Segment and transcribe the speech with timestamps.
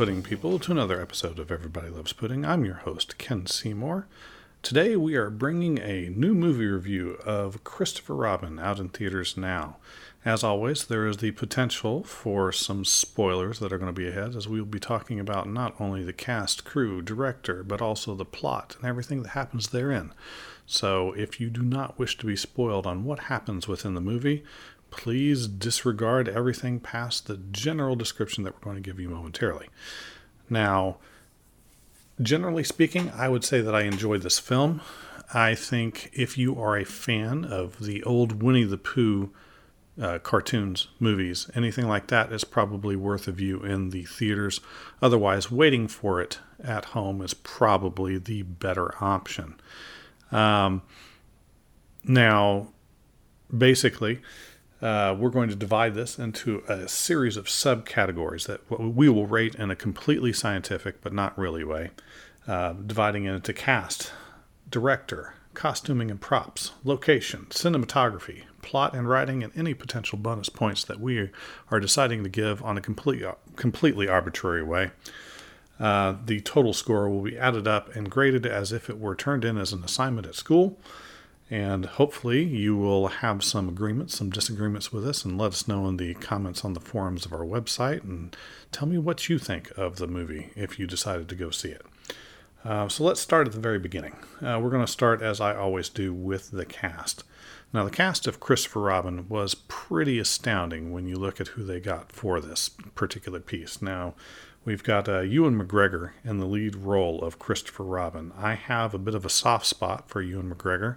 [0.00, 2.42] Pudding people, to another episode of Everybody Loves Pudding.
[2.42, 4.06] I'm your host, Ken Seymour.
[4.62, 9.76] Today we are bringing a new movie review of Christopher Robin out in theaters now.
[10.24, 14.34] As always, there is the potential for some spoilers that are going to be ahead,
[14.34, 18.24] as we will be talking about not only the cast, crew, director, but also the
[18.24, 20.14] plot and everything that happens therein.
[20.64, 24.44] So, if you do not wish to be spoiled on what happens within the movie,
[24.90, 29.68] please disregard everything past the general description that we're going to give you momentarily.
[30.48, 30.98] Now,
[32.20, 34.80] generally speaking, I would say that I enjoyed this film.
[35.32, 39.30] I think if you are a fan of the old Winnie the Pooh
[40.00, 44.60] uh, cartoons, movies, anything like that is probably worth a view in the theaters.
[45.02, 49.60] Otherwise, waiting for it at home is probably the better option.
[50.32, 50.82] Um,
[52.04, 52.68] now,
[53.56, 54.20] basically,
[54.82, 59.54] uh, we're going to divide this into a series of subcategories that we will rate
[59.54, 61.90] in a completely scientific but not really way,
[62.48, 64.12] uh, dividing it into cast,
[64.70, 71.00] director, costuming and props, location, cinematography, plot and writing, and any potential bonus points that
[71.00, 71.30] we
[71.70, 73.22] are deciding to give on a complete,
[73.56, 74.90] completely arbitrary way.
[75.78, 79.44] Uh, the total score will be added up and graded as if it were turned
[79.44, 80.78] in as an assignment at school.
[81.50, 85.88] And hopefully, you will have some agreements, some disagreements with us, and let us know
[85.88, 88.04] in the comments on the forums of our website.
[88.04, 88.36] And
[88.70, 91.84] tell me what you think of the movie if you decided to go see it.
[92.64, 94.16] Uh, so let's start at the very beginning.
[94.40, 97.24] Uh, we're going to start, as I always do, with the cast.
[97.72, 101.80] Now, the cast of Christopher Robin was pretty astounding when you look at who they
[101.80, 103.80] got for this particular piece.
[103.80, 104.14] Now,
[104.64, 108.32] we've got uh, Ewan McGregor in the lead role of Christopher Robin.
[108.36, 110.96] I have a bit of a soft spot for Ewan McGregor.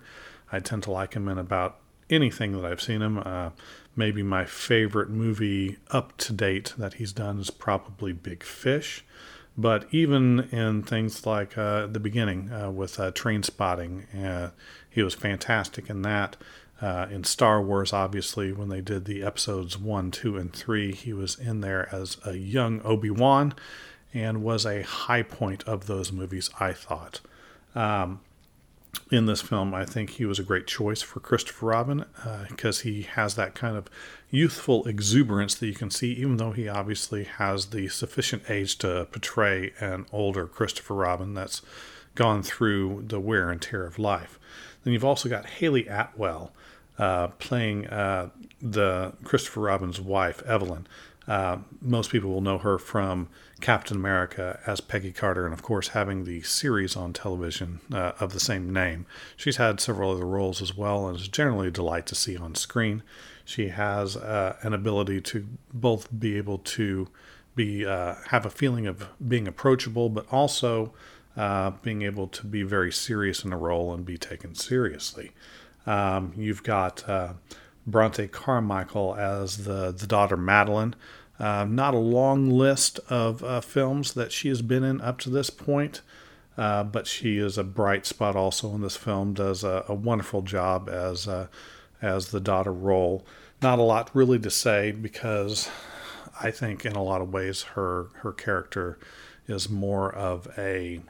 [0.54, 3.18] I tend to like him in about anything that I've seen him.
[3.18, 3.50] Uh,
[3.96, 9.04] maybe my favorite movie up to date that he's done is probably Big Fish.
[9.58, 14.52] But even in things like uh, the beginning uh, with uh, Trainspotting, uh,
[14.90, 16.38] he was fantastic in that.
[16.82, 21.14] Uh, in Star Wars, obviously, when they did the episodes one, two, and three, he
[21.14, 23.54] was in there as a young Obi Wan
[24.14, 27.22] and was a high point of those movies, I thought.
[27.74, 28.22] Um,
[29.12, 32.06] in this film, I think he was a great choice for Christopher Robin
[32.50, 33.90] because uh, he has that kind of
[34.30, 39.08] youthful exuberance that you can see, even though he obviously has the sufficient age to
[39.12, 41.62] portray an older Christopher Robin that's
[42.16, 44.40] gone through the wear and tear of life.
[44.84, 46.52] Then you've also got Hayley Atwell
[46.98, 48.30] uh, playing uh,
[48.62, 50.88] the Christopher Robin's wife, Evelyn.
[51.28, 53.30] Uh, most people will know her from
[53.64, 58.34] Captain America as Peggy Carter, and of course, having the series on television uh, of
[58.34, 59.06] the same name.
[59.38, 62.56] She's had several other roles as well, and is generally a delight to see on
[62.56, 63.04] screen.
[63.46, 67.08] She has uh, an ability to both be able to
[67.56, 70.92] be uh, have a feeling of being approachable, but also
[71.38, 75.32] uh, being able to be very serious in a role and be taken seriously.
[75.86, 77.36] Um, you've got uh,
[77.88, 80.96] Bronte Carmichael as the, the daughter Madeline.
[81.40, 85.30] Uh, not a long list of uh, films that she has been in up to
[85.30, 86.02] this point,
[86.58, 89.34] uh, but she is a bright spot also in this film.
[89.34, 91.48] Does a, a wonderful job as uh,
[92.02, 93.26] as the daughter role.
[93.62, 95.70] Not a lot really to say because
[96.42, 99.00] I think in a lot of ways her her character
[99.48, 101.02] is more of a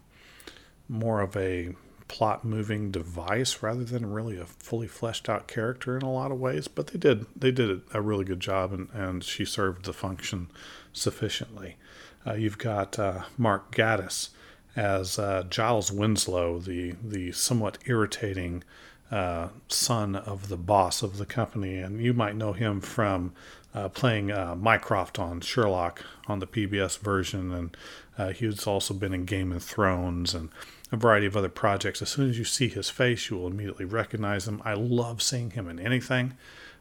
[0.88, 1.76] more of a
[2.14, 6.40] plot moving device rather than really a fully fleshed out character in a lot of
[6.40, 6.68] ways.
[6.68, 10.52] But they did they did a really good job, and, and she served the function
[10.94, 11.78] sufficiently.
[12.26, 14.30] Uh, you've got uh, Mark Gatiss
[14.76, 18.64] as uh, Giles Winslow, the the somewhat irritating
[19.10, 23.34] uh, son of the boss of the company, and you might know him from
[23.74, 27.78] uh, playing uh, Mycroft on Sherlock on the PBS version, and
[28.20, 30.50] uh, he's also been in Game of Thrones and
[30.94, 32.02] a variety of other projects.
[32.04, 34.62] As soon as you see his face, you will immediately recognize him.
[34.64, 36.38] I love seeing him in anything.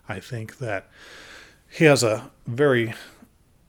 [0.06, 0.88] I think that
[1.70, 2.92] he has a very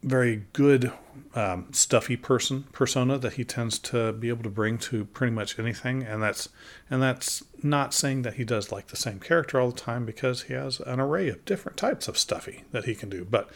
[0.04, 0.92] very good
[1.34, 5.58] um, stuffy person persona that he tends to be able to bring to pretty much
[5.58, 6.02] anything.
[6.02, 6.48] And that's
[6.88, 10.42] and that's not saying that he does like the same character all the time because
[10.42, 13.24] he has an array of different types of stuffy that he can do.
[13.24, 13.48] But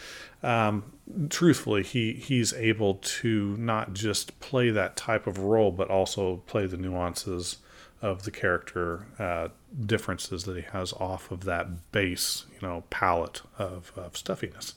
[0.42, 0.92] um,
[1.28, 6.66] truthfully he he's able to not just play that type of role but also play
[6.66, 7.58] the nuances
[8.00, 9.48] of the character uh,
[9.84, 14.74] differences that he has off of that base you know palette of, of stuffiness.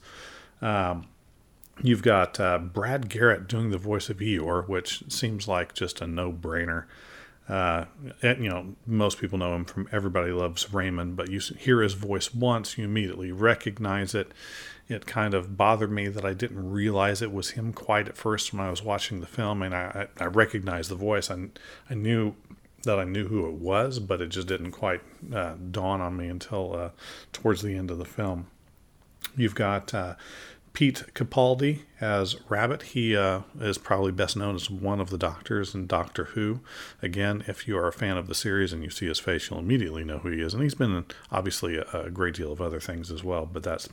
[0.62, 1.08] Um,
[1.82, 6.08] You've got uh, Brad Garrett doing the voice of Eeyore, which seems like just a
[6.08, 6.86] no brainer.
[7.50, 7.86] Uh,
[8.22, 12.34] you know, most people know him from Everybody Loves Raymond, but you hear his voice
[12.34, 14.32] once, you immediately recognize it.
[14.88, 18.54] It kind of bothered me that I didn't realize it was him quite at first
[18.54, 21.32] when I was watching the film, and I, I recognized the voice.
[21.32, 21.48] I,
[21.90, 22.36] I knew
[22.84, 25.02] that I knew who it was, but it just didn't quite
[25.34, 26.90] uh, dawn on me until uh,
[27.32, 28.48] towards the end of the film.
[29.36, 30.16] You've got uh,
[30.74, 32.82] Pete Capaldi as Rabbit.
[32.84, 36.62] He uh, is probably best known as one of the doctors in Doctor Who.
[37.02, 39.60] Again, if you are a fan of the series and you see his face, you'll
[39.60, 40.54] immediately know who he is.
[40.54, 43.90] And he's been in, obviously a, great deal of other things as well, but that's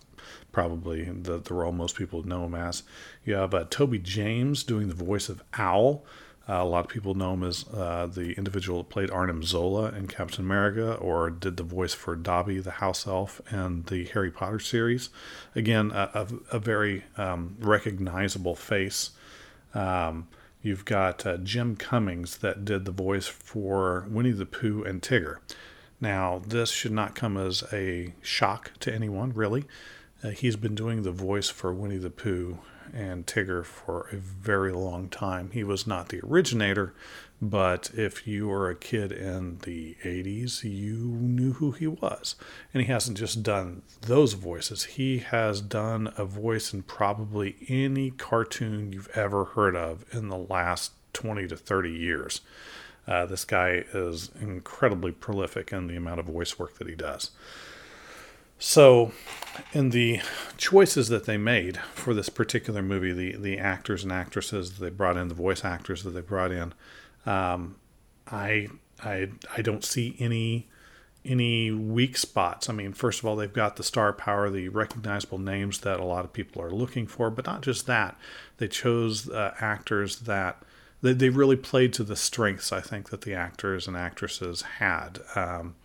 [0.53, 2.85] probably the, the role most people know him as.
[3.25, 6.05] You have uh, Toby Jones doing the voice of Owl.
[6.49, 9.91] Uh, a lot of people know him as uh, the individual that played Arnim Zola
[9.91, 14.31] in Captain America or did the voice for Dobby the house elf in the Harry
[14.31, 15.11] Potter series.
[15.55, 19.11] Again, a, a, a very um, recognizable face.
[19.75, 20.29] Um,
[20.62, 25.39] you've got uh, Jim Cummings that did the voice for Winnie the Pooh and Tigger.
[26.01, 29.65] Now, this should not come as a shock to anyone, really.
[30.23, 32.59] Uh, he's been doing the voice for Winnie the Pooh
[32.94, 35.50] and Tigger for a very long time.
[35.52, 36.94] He was not the originator,
[37.40, 42.35] but if you were a kid in the 80s, you knew who he was.
[42.75, 48.11] And he hasn't just done those voices, he has done a voice in probably any
[48.11, 52.41] cartoon you've ever heard of in the last 20 to 30 years.
[53.06, 57.31] Uh, this guy is incredibly prolific in the amount of voice work that he does.
[58.58, 59.12] So,
[59.72, 60.20] in the
[60.56, 64.90] choices that they made for this particular movie, the the actors and actresses that they
[64.90, 66.75] brought in, the voice actors that they brought in,
[67.26, 67.76] um,
[68.26, 68.69] I
[69.02, 70.69] I I don't see any
[71.25, 72.69] any weak spots.
[72.69, 76.05] I mean, first of all, they've got the star power, the recognizable names that a
[76.05, 78.16] lot of people are looking for, but not just that.
[78.56, 80.62] They chose uh, actors that
[81.02, 85.20] they, they really played to the strengths I think that the actors and actresses had.
[85.34, 85.76] Um,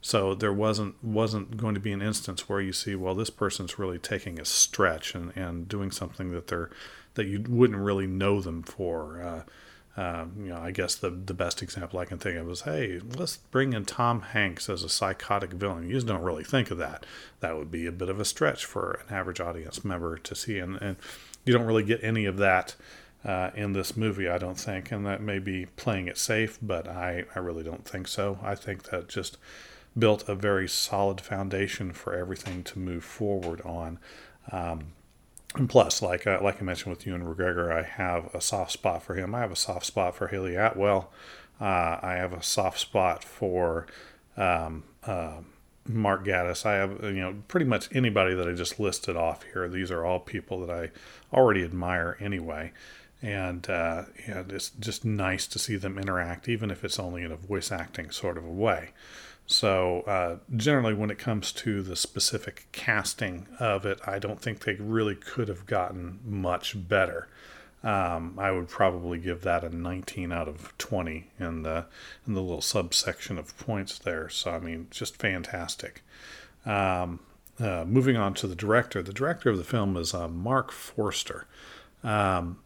[0.00, 3.78] so there wasn't wasn't going to be an instance where you see, well, this person's
[3.78, 6.70] really taking a stretch and, and doing something that they're
[7.14, 9.22] that you wouldn't really know them for.
[9.22, 9.42] Uh,
[10.00, 13.00] uh, you know, I guess the the best example I can think of is, hey,
[13.16, 15.86] let's bring in Tom Hanks as a psychotic villain.
[15.86, 17.04] You just don't really think of that.
[17.40, 20.58] That would be a bit of a stretch for an average audience member to see,
[20.58, 20.96] and, and
[21.44, 22.76] you don't really get any of that
[23.24, 26.88] uh, in this movie, I don't think, and that may be playing it safe, but
[26.88, 28.38] I I really don't think so.
[28.42, 29.36] I think that just
[29.98, 33.98] built a very solid foundation for everything to move forward on.
[34.52, 34.92] Um,
[35.56, 39.02] and plus, like uh, like I mentioned with Ewan McGregor, I have a soft spot
[39.02, 39.34] for him.
[39.34, 41.12] I have a soft spot for Hayley Atwell.
[41.60, 43.86] Uh, I have a soft spot for
[44.36, 45.38] um, uh,
[45.86, 46.64] Mark Gatiss.
[46.64, 49.68] I have you know pretty much anybody that I just listed off here.
[49.68, 50.90] These are all people that I
[51.36, 52.70] already admire anyway,
[53.20, 57.32] and uh, and it's just nice to see them interact, even if it's only in
[57.32, 58.90] a voice acting sort of a way.
[59.50, 64.60] So, uh, generally, when it comes to the specific casting of it, I don't think
[64.60, 67.26] they really could have gotten much better.
[67.82, 71.86] Um, I would probably give that a 19 out of 20 in the
[72.28, 74.28] in the little subsection of points there.
[74.28, 76.04] So, I mean, just fantastic.
[76.64, 77.18] Um,
[77.58, 81.48] uh, moving on to the director, the director of the film is uh, Marc Forster.
[82.04, 82.60] Um,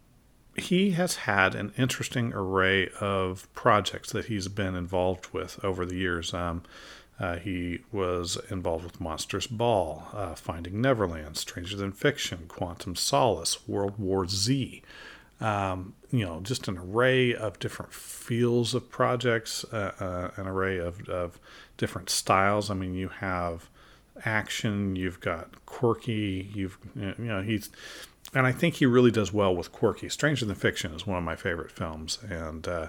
[0.57, 5.97] he has had an interesting array of projects that he's been involved with over the
[5.97, 6.33] years.
[6.33, 6.63] Um,
[7.19, 13.69] uh, he was involved with Monsters Ball, uh, Finding Neverland, Stranger Than Fiction, Quantum Solace,
[13.69, 14.83] World War Z.
[15.41, 20.79] Um, you know, just an array of different fields of projects, uh, uh an array
[20.79, 21.39] of, of
[21.77, 22.71] different styles.
[22.71, 23.69] I mean, you have
[24.25, 27.71] action, you've got quirky, you've, you know, he's
[28.35, 30.09] and I think he really does well with quirky.
[30.09, 32.89] Stranger Than Fiction is one of my favorite films, and uh,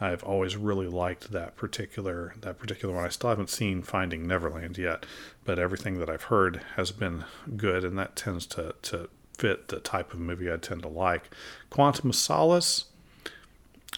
[0.00, 3.04] I've always really liked that particular that particular one.
[3.04, 5.06] I still haven't seen Finding Neverland yet,
[5.44, 7.24] but everything that I've heard has been
[7.56, 9.08] good, and that tends to to
[9.38, 11.30] fit the type of movie I tend to like.
[11.70, 12.86] Quantum of Solace,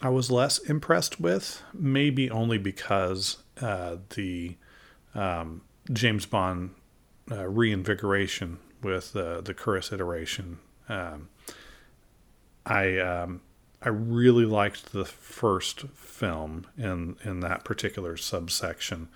[0.01, 4.57] I was less impressed with, maybe only because uh, the
[5.15, 6.71] um, James Bond
[7.31, 11.29] uh, reinvigoration with uh, the Curtis iteration um,
[12.67, 13.41] I um,
[13.83, 19.09] I really liked the first film in in that particular subsection,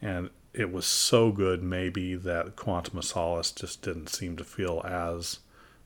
[0.00, 4.80] and it was so good maybe that Quantum of Solace just didn't seem to feel
[4.84, 5.40] as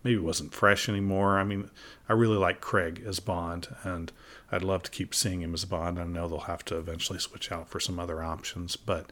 [0.04, 1.38] maybe wasn't fresh anymore.
[1.38, 1.70] I mean,
[2.08, 4.12] I really like Craig as Bond, and
[4.52, 5.98] I'd love to keep seeing him as Bond.
[5.98, 9.06] I know they'll have to eventually switch out for some other options, but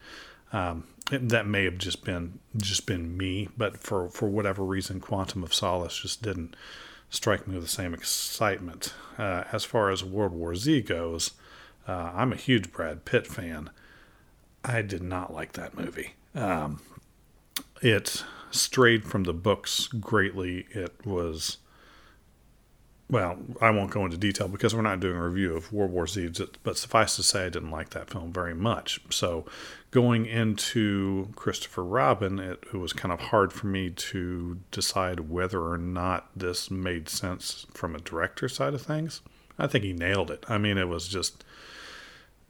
[0.52, 5.42] um, that may have just been just been me, but for for whatever reason, Quantum
[5.42, 6.56] of Solace just didn't
[7.10, 8.92] strike me with the same excitement.
[9.16, 11.32] Uh, as far as World War Z goes,
[11.86, 13.70] Uh, I'm a huge Brad Pitt fan.
[14.64, 16.14] I did not like that movie.
[16.34, 16.80] Um,
[17.80, 20.66] it strayed from the books greatly.
[20.70, 21.58] It was,
[23.08, 26.08] well, I won't go into detail because we're not doing a review of World War
[26.08, 26.32] Z,
[26.64, 29.00] but suffice to say, I didn't like that film very much.
[29.10, 29.46] So,
[29.92, 35.62] going into Christopher Robin, it, it was kind of hard for me to decide whether
[35.62, 39.20] or not this made sense from a director side of things.
[39.56, 40.44] I think he nailed it.
[40.48, 41.44] I mean, it was just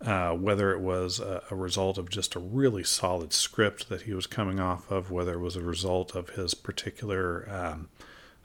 [0.01, 4.13] uh, whether it was a, a, result of just a really solid script that he
[4.13, 7.89] was coming off of, whether it was a result of his particular um,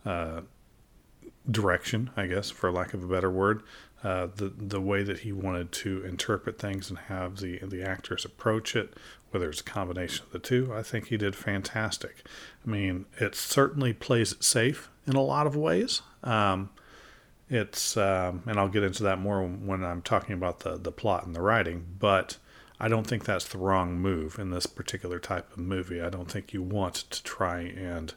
[0.06, 0.42] uh,
[1.50, 3.64] direction, I guess, for lack of a better word,
[4.04, 8.26] uh, the the way that he wanted to interpret things and have the the actors
[8.26, 8.94] approach it,
[9.32, 12.24] whether it's a combination of the two, I think he did fantastic.
[12.66, 16.02] I mean, it certainly plays it safe in a lot of ways.
[16.24, 16.70] Um,
[17.50, 21.26] it's um, and I'll get into that more when I'm talking about the the plot
[21.26, 22.38] and the writing, but
[22.80, 26.02] I don't think that's the wrong move in this particular type of movie.
[26.02, 28.14] I don't think you want to try and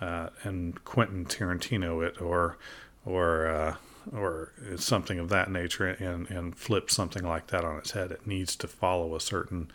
[0.00, 2.58] uh, and Quentin Tarantino it or
[3.04, 3.76] or uh,
[4.12, 8.10] or something of that nature and and flip something like that on its head.
[8.10, 9.70] It needs to follow a certain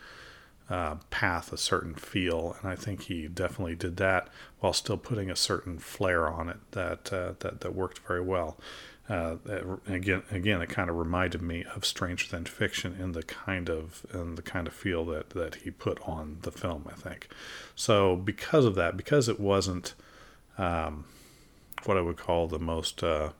[0.70, 4.28] uh, path, a certain feel, and I think he definitely did that
[4.60, 8.56] while still putting a certain flair on it that uh, that that worked very well.
[9.08, 9.36] Uh,
[9.88, 14.06] again, again, it kind of reminded me of Stranger Than Fiction in the kind of
[14.14, 16.88] in the kind of feel that that he put on the film.
[16.88, 17.28] I think
[17.74, 19.94] so because of that, because it wasn't
[20.58, 21.04] um,
[21.84, 23.30] what I would call the most uh,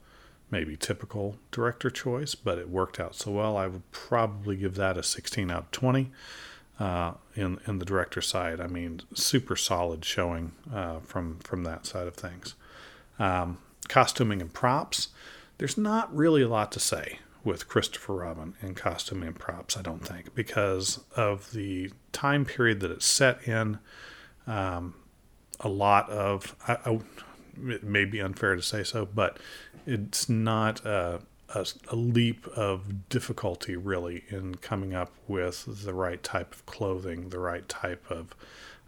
[0.51, 3.57] maybe typical director choice, but it worked out so well.
[3.57, 6.11] I would probably give that a 16 out of 20.
[6.79, 11.85] Uh, in in the director side, I mean, super solid showing uh, from from that
[11.85, 12.55] side of things.
[13.19, 15.09] Um, costuming and props
[15.57, 19.81] there's not really a lot to say with Christopher Robin in costume and props, I
[19.81, 23.79] don't think, because of the time period that it's set in.
[24.47, 24.95] Um,
[25.63, 26.99] a lot of, I, I,
[27.67, 29.37] it may be unfair to say so, but
[29.85, 36.21] it's not a, a, a, leap of difficulty really in coming up with the right
[36.21, 38.35] type of clothing, the right type of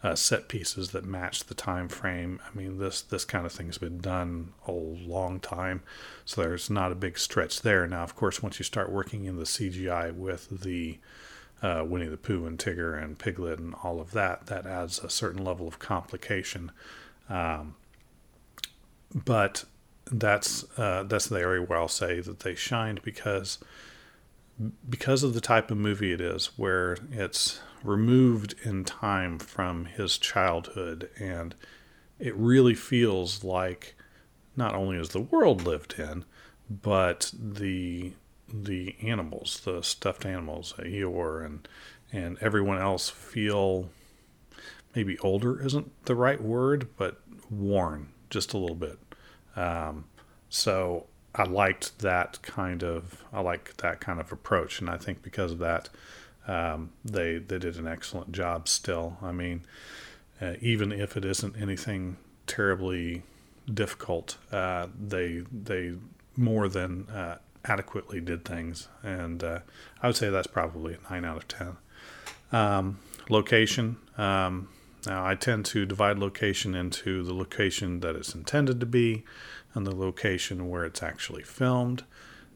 [0.03, 2.39] uh, set pieces that match the time frame.
[2.46, 5.82] I mean, this this kind of thing's been done a long time,
[6.25, 7.88] so there's not a big stretch there.
[7.88, 11.00] Now, of course, once you start working in the CGI with the
[11.65, 15.10] uh, Winnie the Pooh and Tigger and Piglet and all of that, that adds a
[15.10, 16.72] certain level of complication.
[17.27, 17.75] Um,
[19.13, 19.65] but
[20.12, 23.57] that's uh, that's the area where I'll say that they shined because
[24.88, 30.19] because of the type of movie it is, where it's removed in time from his
[30.19, 31.55] childhood, and
[32.19, 33.95] it really feels like
[34.55, 36.25] not only is the world lived in,
[36.69, 38.13] but the
[38.51, 41.67] the animals, the stuffed animals, Eeyore and
[42.11, 43.89] and everyone else feel
[44.95, 48.97] maybe older isn't the right word, but worn just a little bit.
[49.55, 50.05] Um,
[50.49, 55.21] so I liked that kind of I like that kind of approach, and I think
[55.21, 55.89] because of that,
[56.47, 58.67] um, they they did an excellent job.
[58.67, 59.63] Still, I mean,
[60.41, 63.23] uh, even if it isn't anything terribly
[63.71, 65.95] difficult, uh, they they
[66.37, 67.37] more than uh,
[67.67, 69.60] adequately did things, and uh,
[70.01, 71.77] I would say that's probably a nine out of ten.
[72.51, 73.98] Um, location.
[74.17, 74.69] Um,
[75.05, 79.24] now, I tend to divide location into the location that it's intended to be
[79.74, 82.03] and the location where it's actually filmed.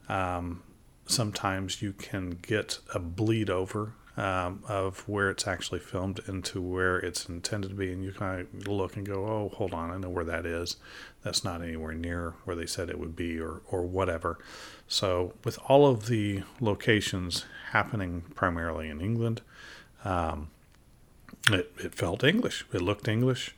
[0.08, 0.64] Um,
[1.06, 6.98] sometimes you can get a bleed over um, of where it's actually filmed into where
[6.98, 9.98] it's intended to be, and you kind of look and go, "Oh, hold on, I
[9.98, 10.76] know where that is.
[11.24, 14.38] That's not anywhere near where they said it would be, or or whatever."
[14.90, 19.42] So, with all of the locations happening primarily in England,
[20.04, 20.50] um,
[21.50, 22.66] it it felt English.
[22.74, 23.56] It looked English.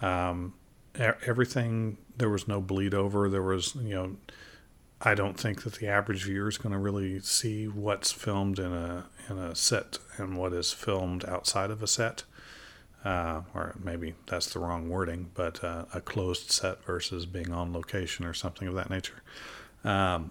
[0.00, 0.54] Um,
[0.96, 3.28] everything there was no bleed over.
[3.28, 4.16] There was you know
[5.00, 8.72] I don't think that the average viewer is going to really see what's filmed in
[8.72, 12.24] a in a set and what is filmed outside of a set.
[13.04, 17.72] Uh, or maybe that's the wrong wording, but uh, a closed set versus being on
[17.72, 19.22] location or something of that nature.
[19.84, 20.30] Um,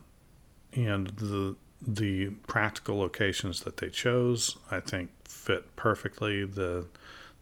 [0.74, 6.46] and the the practical locations that they chose, I think, fit perfectly.
[6.46, 6.88] the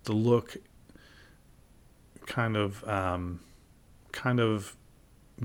[0.04, 0.58] The look
[2.26, 3.40] kind of um,
[4.12, 4.76] kind of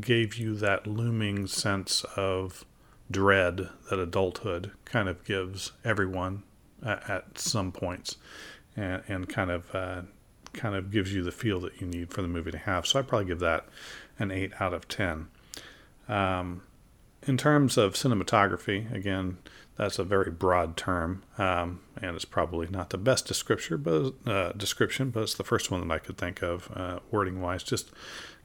[0.01, 2.65] gave you that looming sense of
[3.11, 6.43] dread that adulthood kind of gives everyone
[6.85, 8.17] at, some points,
[8.77, 10.03] and, and kind of uh,
[10.53, 12.87] kind of gives you the feel that you need for the movie to have.
[12.87, 13.67] So I probably give that
[14.19, 15.29] an eight out of ten.
[16.09, 16.63] Um,
[17.27, 19.39] in terms of cinematography, again,
[19.77, 24.53] that's a very broad term, um, and it's probably not the best description, but uh,
[24.53, 27.63] description, but it's the first one that I could think of, uh, wording wise.
[27.63, 27.91] Just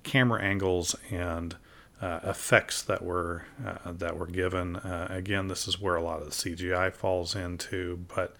[0.03, 1.55] camera angles and
[2.01, 4.75] uh, effects that were uh, that were given.
[4.77, 8.35] Uh, again, this is where a lot of the CGI falls into, but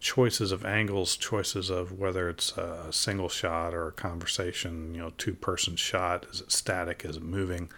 [0.00, 5.12] choices of angles, choices of whether it's a single shot or a conversation, you know,
[5.16, 7.70] two person shot, is it static, is it moving?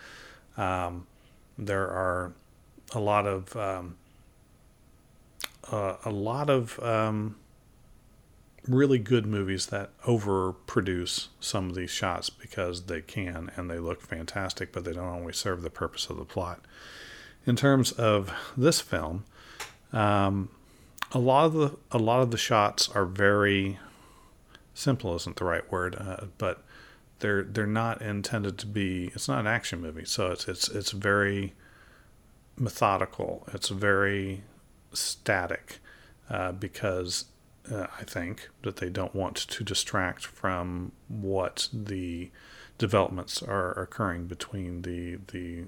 [0.57, 1.07] Um,
[1.59, 2.33] there are
[2.93, 3.97] a lot of um,
[5.71, 7.37] uh, a lot of um,
[8.69, 14.01] really good movies that overproduce some of these shots because they can and they look
[14.03, 16.65] fantastic, but they don't always serve the purpose of the plot.
[17.47, 19.25] In terms of this film,
[19.93, 20.49] um,
[21.13, 23.79] a lot of the a lot of the shots are very
[24.75, 26.63] simple isn't the right word, uh, but
[27.21, 29.11] they're they're not intended to be.
[29.15, 31.55] It's not an action movie, so it's it's it's very
[32.59, 33.47] methodical.
[33.53, 34.43] It's very
[34.93, 35.79] static
[36.29, 37.27] uh, because
[37.71, 42.31] uh, I think that they don't want to distract from what the
[42.79, 45.65] developments are occurring between the the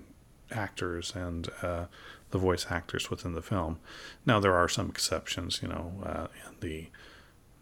[0.50, 1.86] actors and uh,
[2.30, 3.78] the voice actors within the film.
[4.24, 6.26] Now there are some exceptions, you know, uh,
[6.60, 6.88] the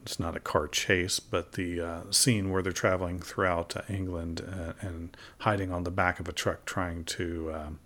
[0.03, 4.73] it's not a car chase, but the uh, scene where they're traveling throughout England uh,
[4.81, 7.81] and hiding on the back of a truck trying to um,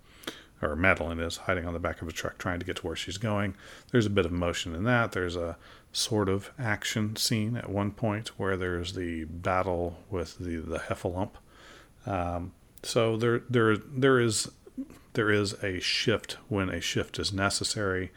[0.61, 2.95] or Madeline is hiding on the back of a truck trying to get to where
[2.95, 3.55] she's going.
[3.91, 5.11] There's a bit of motion in that.
[5.11, 5.57] There's a
[5.93, 11.31] sort of action scene at one point where there's the battle with the the heffalump.
[12.05, 14.51] Um, so there there there is
[15.13, 18.11] there is a shift when a shift is necessary.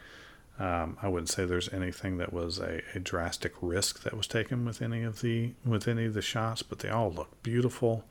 [0.57, 4.63] Um, I wouldn't say there's anything that was a, a, drastic risk that was taken
[4.63, 8.05] with any of the with any of the shots, but they all look beautiful.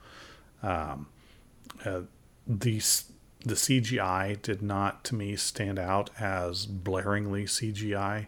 [0.62, 1.06] Um,
[1.86, 2.02] uh,
[2.46, 8.26] these the CGI did not, to me, stand out as blaringly CGI.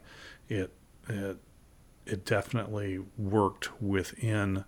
[0.49, 0.73] It
[1.09, 1.39] it
[2.07, 4.65] it definitely worked within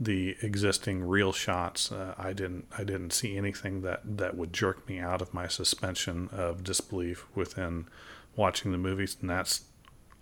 [0.00, 1.92] the existing real shots.
[1.92, 5.46] Uh, I didn't I didn't see anything that that would jerk me out of my
[5.46, 7.86] suspension of disbelief within
[8.34, 9.62] watching the movies, and that's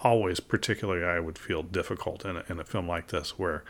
[0.01, 3.65] always particularly I would feel difficult in a, in a film like this where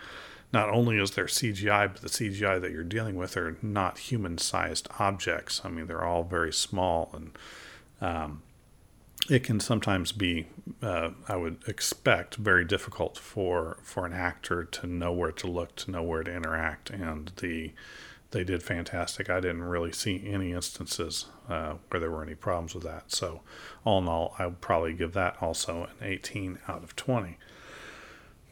[0.53, 4.37] not only is there CGI, but the CGI that you're dealing with are not human
[4.39, 5.61] sized objects.
[5.65, 7.39] I mean, they're all very small, and
[8.01, 8.43] um,
[9.31, 10.49] it can sometimes be,
[10.83, 15.77] uh, I would expect, very difficult for, for an actor to know where to look,
[15.77, 16.91] to know where to interact.
[16.91, 17.73] And the
[18.33, 19.29] they did fantastic.
[19.29, 23.11] I didn't really see any instances uh, where there were any problems with that.
[23.11, 23.41] So,
[23.85, 27.39] all in all, I would probably give that also an 18 out of 20.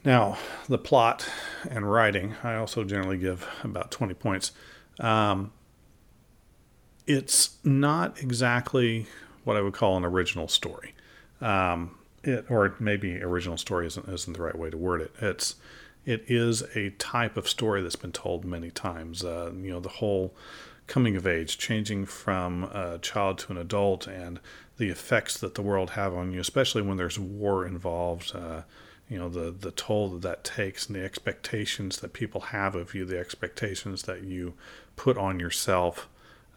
[0.04, 0.36] Now,
[0.68, 1.28] the plot
[1.68, 4.50] and writing, I also generally give about 20 points.
[4.98, 5.52] Um,
[7.06, 9.06] it's not exactly
[9.48, 10.92] what I would call an original story.
[11.40, 15.14] Um, it, or maybe original story isn't, isn't the right way to word it.
[15.22, 15.56] It's
[16.04, 19.24] it is a type of story that's been told many times.
[19.24, 20.34] Uh, you know, the whole
[20.86, 24.38] coming of age, changing from a child to an adult, and
[24.76, 28.36] the effects that the world have on you, especially when there's war involved.
[28.36, 28.62] Uh,
[29.08, 32.94] you know the the toll that that takes and the expectations that people have of
[32.94, 34.52] you the expectations that you
[34.96, 36.06] put on yourself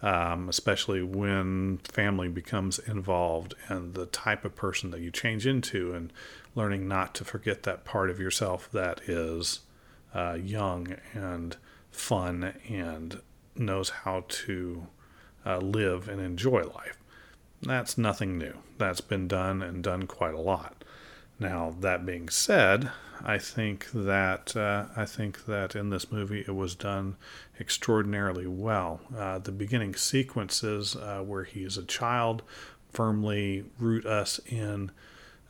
[0.01, 5.93] um, especially when family becomes involved and the type of person that you change into
[5.93, 6.11] and
[6.55, 9.61] learning not to forget that part of yourself that is
[10.13, 11.57] uh, young and
[11.91, 13.21] fun and
[13.55, 14.87] knows how to
[15.45, 16.97] uh, live and enjoy life.
[17.61, 18.55] That's nothing new.
[18.77, 20.83] That's been done and done quite a lot
[21.41, 22.91] now, that being said,
[23.23, 27.17] I think that uh, I think that in this movie it was done
[27.60, 29.01] extraordinarily well.
[29.15, 32.43] Uh, the beginning sequences uh, where he is a child
[32.91, 34.91] firmly root us in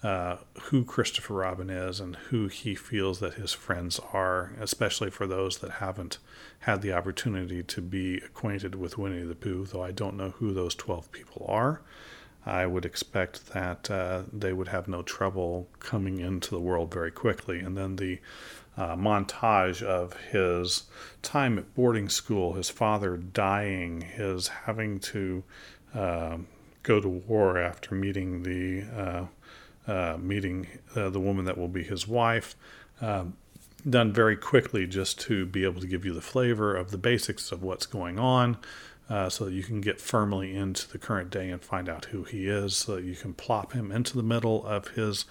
[0.03, 5.27] uh, who Christopher Robin is and who he feels that his friends are, especially for
[5.27, 6.17] those that haven't
[6.59, 9.65] had the opportunity to be acquainted with Winnie the Pooh.
[9.65, 11.81] Though I don't know who those twelve people are.
[12.45, 17.11] I would expect that uh, they would have no trouble coming into the world very
[17.11, 17.59] quickly.
[17.59, 18.19] And then the
[18.77, 20.83] uh, montage of his
[21.21, 25.43] time at boarding school, his father dying, his having to
[25.93, 26.37] uh,
[26.83, 29.25] go to war after meeting the uh,
[29.91, 32.55] uh, meeting uh, the woman that will be his wife.
[33.01, 33.35] Um,
[33.89, 37.51] done very quickly just to be able to give you the flavor of the basics
[37.51, 38.55] of what's going on
[39.11, 42.47] uh, so you can get firmly into the current day and find out who he
[42.47, 45.25] is, so you can plop him into the middle of his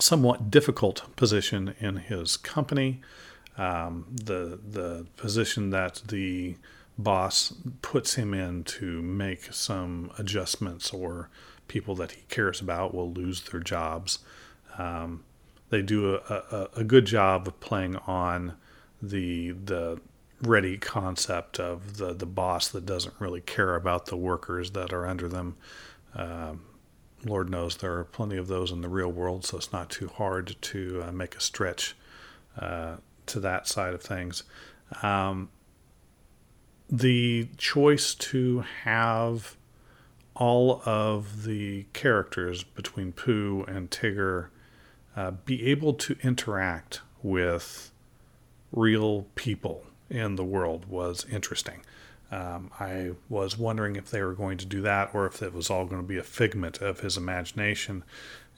[0.00, 3.00] somewhat difficult position in his company,
[3.56, 6.56] um, the the position that the
[6.98, 11.28] boss puts him in to make some adjustments, or
[11.68, 14.18] people that he cares about will lose their jobs.
[14.76, 15.22] Um,
[15.68, 18.56] they do a, a, a, good job of playing on
[19.00, 20.00] the the
[20.42, 25.06] ready concept of the the boss that doesn't really care about the workers that are
[25.06, 25.56] under them.
[26.14, 26.62] Um,
[27.24, 30.08] Lord knows there are plenty of those in the real world, so it's not too
[30.08, 31.94] hard to uh, make a stretch
[32.58, 34.42] uh, to that side of things.
[35.02, 35.50] Um,
[36.88, 39.56] the choice to have
[40.34, 44.48] all of the characters between Pooh and Tigger
[45.14, 47.92] uh, be able to interact with
[48.72, 51.80] real people in the world was interesting.
[52.30, 55.70] Um, I was wondering if they were going to do that or if it was
[55.70, 58.04] all going to be a figment of his imagination.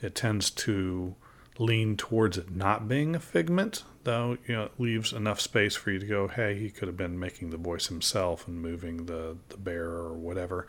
[0.01, 1.15] It tends to
[1.59, 5.91] lean towards it not being a figment, though you know it leaves enough space for
[5.91, 9.37] you to go, hey, he could have been making the voice himself and moving the
[9.49, 10.67] the bear or whatever.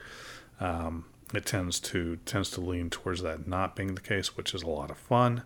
[0.60, 4.62] Um, it tends to tends to lean towards that not being the case, which is
[4.62, 5.42] a lot of fun.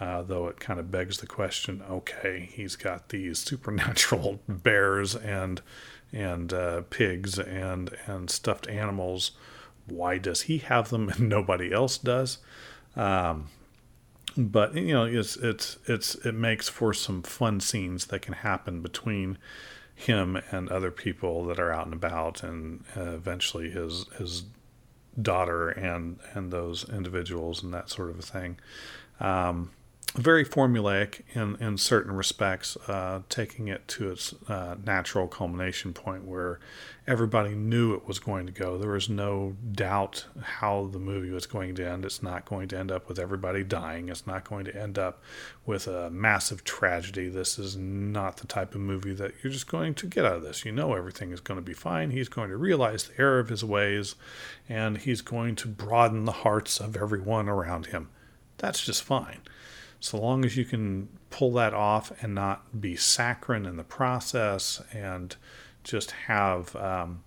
[0.00, 5.60] Uh, though it kind of begs the question: Okay, he's got these supernatural bears and
[6.12, 9.32] and uh, pigs and and stuffed animals.
[9.86, 12.38] Why does he have them and nobody else does?
[12.96, 13.48] Um,
[14.36, 18.80] but you know, it's it's it's it makes for some fun scenes that can happen
[18.80, 19.38] between
[19.94, 24.44] him and other people that are out and about, and uh, eventually his his
[25.20, 28.58] daughter and and those individuals and that sort of a thing.
[29.20, 29.70] Um,
[30.14, 36.24] very formulaic in, in certain respects, uh, taking it to its uh, natural culmination point
[36.24, 36.60] where
[37.08, 38.78] everybody knew it was going to go.
[38.78, 42.04] There was no doubt how the movie was going to end.
[42.04, 45.20] It's not going to end up with everybody dying, it's not going to end up
[45.66, 47.28] with a massive tragedy.
[47.28, 50.42] This is not the type of movie that you're just going to get out of
[50.42, 50.64] this.
[50.64, 52.12] You know, everything is going to be fine.
[52.12, 54.14] He's going to realize the error of his ways
[54.68, 58.10] and he's going to broaden the hearts of everyone around him.
[58.58, 59.40] That's just fine
[60.04, 64.82] so long as you can pull that off and not be saccharine in the process
[64.92, 65.34] and
[65.82, 67.24] just have um,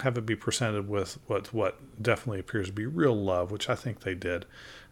[0.00, 3.74] have it be presented with what what definitely appears to be real love, which I
[3.74, 4.46] think they did.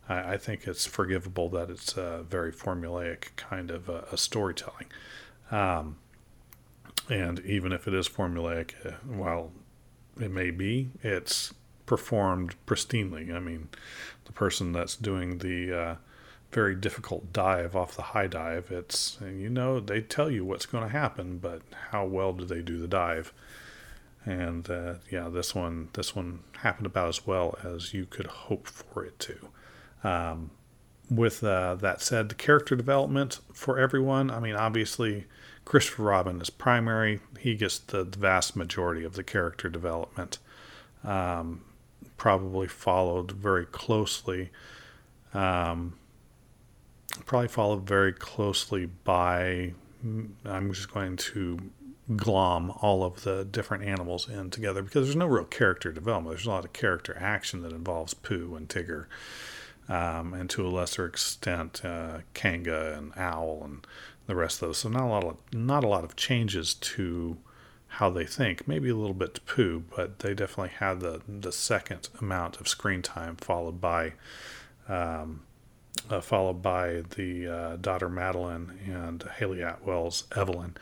[0.06, 4.88] I, I think it's forgivable that it's a very formulaic kind of a, a storytelling.
[5.50, 5.96] Um,
[7.08, 9.50] and even if it is formulaic, uh, while
[10.20, 11.54] it may be, it's
[11.86, 13.34] performed pristinely.
[13.34, 13.70] I mean,
[14.26, 15.94] the person that's doing the uh,
[16.52, 18.70] very difficult dive off the high dive.
[18.70, 22.62] It's you know they tell you what's going to happen, but how well do they
[22.62, 23.32] do the dive?
[24.24, 28.66] And uh, yeah, this one this one happened about as well as you could hope
[28.66, 29.48] for it to.
[30.02, 30.50] Um,
[31.11, 34.30] with uh, that said, the character development for everyone.
[34.30, 35.26] I mean, obviously,
[35.64, 37.20] Christopher Robin is primary.
[37.38, 40.38] He gets the, the vast majority of the character development.
[41.04, 41.62] Um,
[42.16, 44.50] probably followed very closely.
[45.35, 45.94] Um,
[47.24, 49.72] probably followed very closely by,
[50.44, 51.59] I'm just going to
[52.14, 56.37] glom all of the different animals in together because there's no real character development.
[56.37, 59.07] There's a lot of character action that involves Pooh and Tigger,
[59.88, 63.87] um, and to a lesser extent, uh, Kanga and Owl and
[64.26, 64.79] the rest of those.
[64.79, 67.38] So not a lot of not a lot of changes to
[67.88, 68.68] how they think.
[68.68, 72.68] Maybe a little bit to Pooh, but they definitely had the the second amount of
[72.68, 74.12] screen time, followed by
[74.88, 75.45] um,
[76.11, 80.76] uh, followed by the uh, daughter Madeline and Hayley Atwell's Evelyn.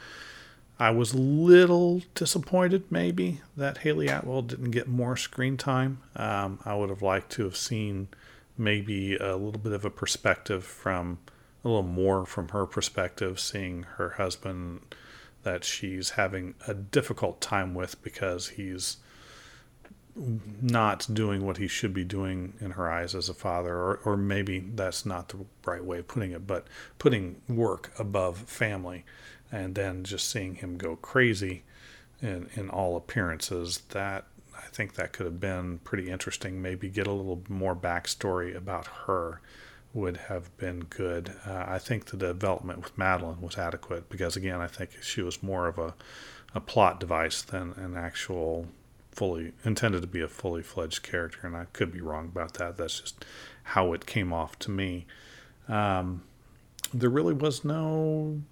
[0.78, 6.00] I was a little disappointed, maybe, that Hayley Atwell didn't get more screen time.
[6.16, 8.08] Um, I would have liked to have seen
[8.58, 11.18] maybe a little bit of a perspective from
[11.64, 14.80] a little more from her perspective, seeing her husband
[15.44, 18.96] that she's having a difficult time with because he's
[20.16, 24.16] not doing what he should be doing in her eyes as a father, or, or
[24.16, 26.66] maybe that's not the right way of putting it, but
[26.98, 29.04] putting work above family
[29.50, 31.64] and then just seeing him go crazy
[32.22, 34.24] in, in all appearances, that
[34.56, 36.62] I think that could have been pretty interesting.
[36.62, 39.40] Maybe get a little more backstory about her
[39.92, 41.34] would have been good.
[41.46, 45.42] Uh, I think the development with Madeline was adequate because, again, I think she was
[45.42, 45.94] more of a,
[46.54, 48.66] a plot device than an actual
[49.14, 52.76] fully intended to be a fully fledged character, and I could be wrong about that.
[52.76, 53.24] That's just
[53.64, 55.06] how it came off to me.
[55.68, 56.22] Um,
[56.92, 58.42] there really was no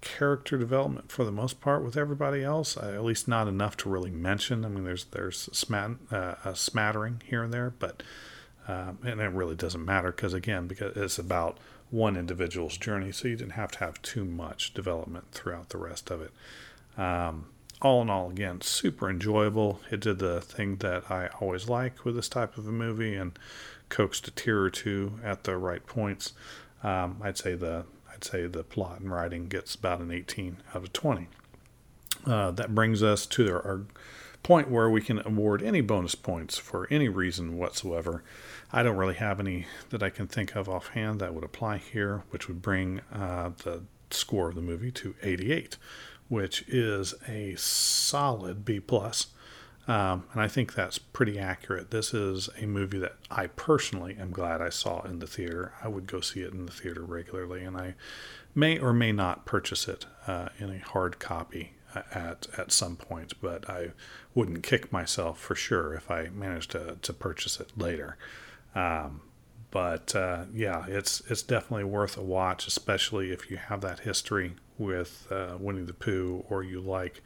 [0.00, 2.76] character development for the most part with everybody else.
[2.76, 4.64] Uh, at least not enough to really mention.
[4.64, 8.02] I mean, there's there's a, smat, uh, a smattering here and there, but
[8.68, 11.58] um, and it really doesn't matter because again, because it's about
[11.90, 16.10] one individual's journey, so you didn't have to have too much development throughout the rest
[16.10, 16.32] of it.
[17.00, 17.46] Um,
[17.80, 19.80] all in all, again, super enjoyable.
[19.90, 23.38] It did the thing that I always like with this type of a movie and
[23.88, 26.32] coaxed a tear or two at the right points.
[26.82, 30.82] Um, I'd say the I'd say the plot and writing gets about an 18 out
[30.82, 31.28] of 20.
[32.26, 33.86] Uh, that brings us to our,
[34.42, 38.22] point where we can award any bonus points for any reason whatsoever.
[38.72, 42.24] I don't really have any that I can think of offhand that would apply here,
[42.30, 45.76] which would bring uh, the score of the movie to 88,
[46.28, 49.28] which is a solid B plus.
[49.86, 51.90] Um, and I think that's pretty accurate.
[51.90, 55.72] This is a movie that I personally am glad I saw in the theater.
[55.82, 57.94] I would go see it in the theater regularly, and I
[58.54, 62.96] may or may not purchase it uh, in a hard copy uh, at at some
[62.96, 63.32] point.
[63.40, 63.92] But I
[64.34, 68.18] wouldn't kick myself for sure if I managed to to purchase it later.
[68.74, 69.22] Um,
[69.70, 74.54] but uh, yeah, it's it's definitely worth a watch, especially if you have that history
[74.78, 77.22] with uh, Winnie the Pooh or you like